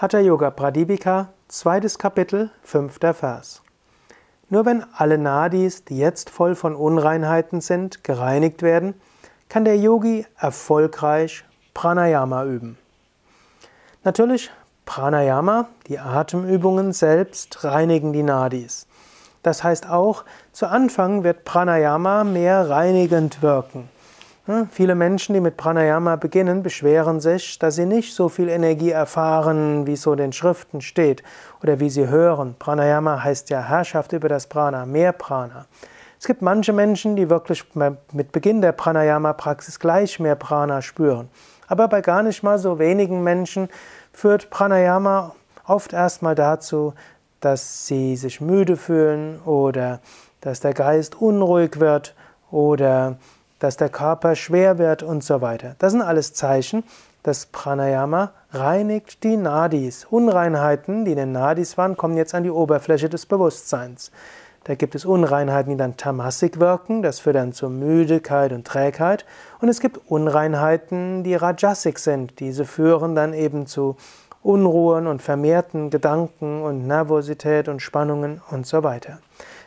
[0.00, 3.60] Hatha Yoga Pradipika, zweites Kapitel, fünfter Vers.
[4.48, 8.94] Nur wenn alle Nadis, die jetzt voll von Unreinheiten sind, gereinigt werden,
[9.50, 11.44] kann der Yogi erfolgreich
[11.74, 12.78] Pranayama üben.
[14.02, 14.50] Natürlich,
[14.86, 18.86] Pranayama, die Atemübungen selbst, reinigen die Nadis.
[19.42, 23.90] Das heißt auch, zu Anfang wird Pranayama mehr reinigend wirken.
[24.70, 29.86] Viele Menschen, die mit Pranayama beginnen, beschweren sich, dass sie nicht so viel Energie erfahren,
[29.86, 31.22] wie so in den Schriften steht
[31.62, 32.56] oder wie sie hören.
[32.58, 35.66] Pranayama heißt ja Herrschaft über das Prana, mehr Prana.
[36.18, 37.64] Es gibt manche Menschen, die wirklich
[38.12, 41.28] mit Beginn der Pranayama-Praxis gleich mehr Prana spüren.
[41.68, 43.68] Aber bei gar nicht mal so wenigen Menschen
[44.12, 45.34] führt Pranayama
[45.66, 46.94] oft erstmal dazu,
[47.40, 50.00] dass sie sich müde fühlen oder
[50.40, 52.14] dass der Geist unruhig wird
[52.50, 53.16] oder
[53.60, 55.76] dass der Körper schwer wird und so weiter.
[55.78, 56.82] Das sind alles Zeichen,
[57.22, 60.06] dass Pranayama reinigt die Nadis.
[60.10, 64.10] Unreinheiten, die in den Nadis waren, kommen jetzt an die Oberfläche des Bewusstseins.
[64.64, 69.24] Da gibt es Unreinheiten, die dann tamasik wirken, das führt dann zur Müdigkeit und Trägheit.
[69.60, 72.40] Und es gibt Unreinheiten, die rajasik sind.
[72.40, 73.96] Diese führen dann eben zu
[74.42, 79.18] Unruhen und vermehrten Gedanken und Nervosität und Spannungen und so weiter.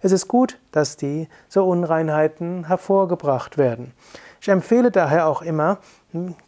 [0.00, 3.92] Es ist gut, dass diese Unreinheiten hervorgebracht werden.
[4.40, 5.78] Ich empfehle daher auch immer,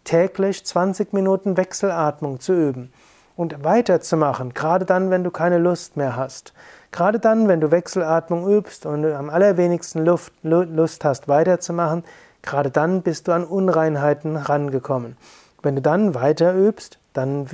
[0.05, 2.93] täglich 20 Minuten Wechselatmung zu üben
[3.37, 6.53] und weiterzumachen, gerade dann, wenn du keine Lust mehr hast.
[6.93, 12.05] Gerade dann, wenn du Wechselatmung übst und am allerwenigsten Luft, Lust hast, weiterzumachen,
[12.43, 15.17] gerade dann bist du an Unreinheiten rangekommen.
[15.63, 17.49] Wenn du dann weiter übst, dann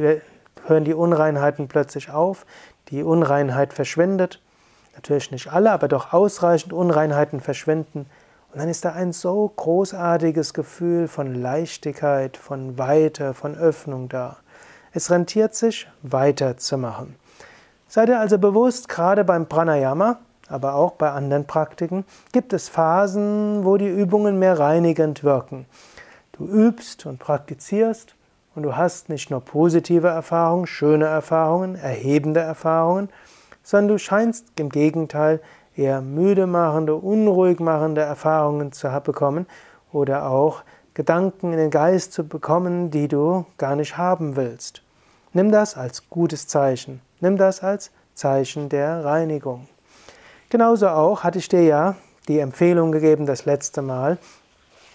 [0.67, 2.47] hören die Unreinheiten plötzlich auf,
[2.89, 4.41] die Unreinheit verschwindet
[4.97, 8.07] natürlich nicht alle, aber doch ausreichend Unreinheiten verschwinden.
[8.53, 14.39] Und dann ist da ein so großartiges Gefühl von Leichtigkeit, von Weite, von Öffnung da.
[14.93, 17.17] Es rentiert sich, weiterzumachen.
[17.87, 23.65] Sei dir also bewusst, gerade beim Pranayama, aber auch bei anderen Praktiken, gibt es Phasen,
[23.65, 25.67] wo die Übungen mehr reinigend wirken.
[26.33, 28.15] Du übst und praktizierst
[28.55, 33.11] und du hast nicht nur positive Erfahrungen, schöne Erfahrungen, erhebende Erfahrungen,
[33.67, 35.41] sondern du scheinst im Gegenteil
[35.75, 39.47] eher müde machende, unruhig machende Erfahrungen zu bekommen
[39.93, 40.63] oder auch
[40.95, 44.83] Gedanken in den Geist zu bekommen, die du gar nicht haben willst.
[45.33, 47.03] Nimm das als gutes Zeichen.
[47.21, 49.67] Nimm das als Zeichen der Reinigung.
[50.49, 51.97] Genauso auch hatte ich dir ja
[52.29, 54.17] die Empfehlung gegeben das letzte Mal,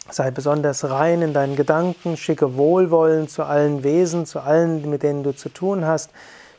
[0.09, 5.23] sei besonders rein in deinen Gedanken, schicke Wohlwollen zu allen Wesen, zu allen, mit denen
[5.23, 6.09] du zu tun hast,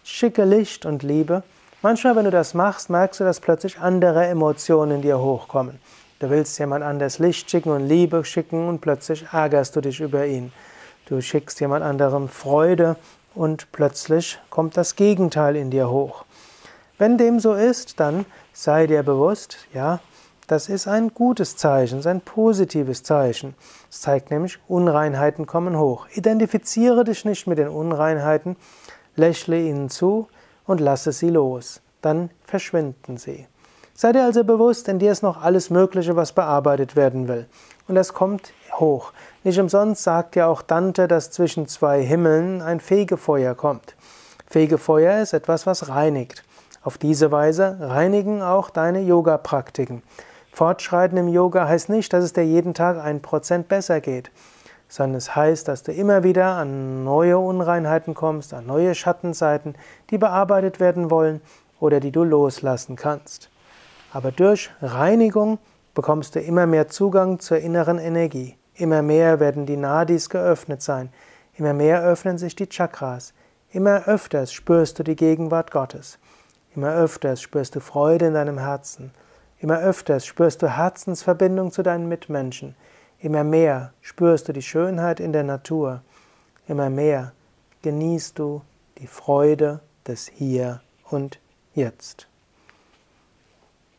[0.05, 1.43] schicke Licht und Liebe
[1.85, 5.81] Manchmal, wenn du das machst, merkst du, dass plötzlich andere Emotionen in dir hochkommen.
[6.21, 10.25] Du willst jemand anders Licht schicken und Liebe schicken und plötzlich ärgerst du dich über
[10.25, 10.53] ihn.
[11.07, 12.95] Du schickst jemand anderem Freude
[13.35, 16.25] und plötzlich kommt das Gegenteil in dir hoch.
[16.99, 19.99] Wenn dem so ist, dann sei dir bewusst, ja,
[20.47, 23.57] das ist ein gutes Zeichen, ein positives Zeichen.
[23.91, 26.07] Es zeigt nämlich, Unreinheiten kommen hoch.
[26.15, 28.55] Identifiziere dich nicht mit den Unreinheiten,
[29.17, 30.29] lächle ihnen zu,
[30.67, 31.81] und lasse sie los.
[32.01, 33.47] Dann verschwinden sie.
[33.95, 37.47] Sei dir also bewusst, in dir ist noch alles Mögliche, was bearbeitet werden will.
[37.89, 39.13] Und das kommt hoch.
[39.45, 43.95] Nicht umsonst sagt ja auch Dante, dass zwischen zwei Himmeln ein Fegefeuer kommt.
[44.47, 46.43] Fegefeuer ist etwas, was reinigt.
[46.83, 50.03] Auf diese Weise reinigen auch deine Yoga-Praktiken.
[50.53, 54.31] Fortschreiten im Yoga heißt nicht, dass es dir jeden Tag ein Prozent besser geht
[54.93, 59.75] sondern es heißt, dass du immer wieder an neue Unreinheiten kommst, an neue Schattenseiten,
[60.11, 61.41] die bearbeitet werden wollen
[61.81, 63.49] oder die du loslassen kannst.
[64.13, 65.59] Aber durch Reinigung
[65.95, 68.59] bekommst du immer mehr Zugang zur inneren Energie.
[68.75, 71.09] Immer mehr werden die Nadis geöffnet sein.
[71.55, 73.33] Immer mehr öffnen sich die Chakras.
[73.71, 76.19] Immer öfters spürst du die Gegenwart Gottes.
[76.77, 79.13] Immer öfters spürst du Freude in deinem Herzen.
[79.59, 82.77] Immer öfters spürst du Herzensverbindung zu deinen Mitmenschen.
[83.23, 86.03] Immer mehr spürst du die Schönheit in der Natur.
[86.67, 87.31] Immer mehr
[87.83, 88.63] genießt du
[88.99, 91.39] die Freude des Hier und
[91.73, 92.27] Jetzt.